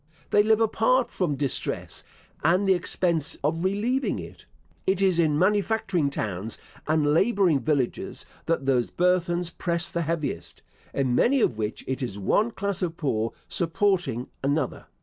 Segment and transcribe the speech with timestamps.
[0.31, 2.03] They live apart from distress,
[2.43, 4.47] and the expense of relieving it.
[4.87, 11.13] It is in manufacturing towns and labouring villages that those burthens press the heaviest; in
[11.13, 14.87] many of which it is one class of poor supporting another.